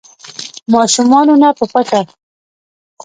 [0.73, 2.01] ماشومانو نه په پټه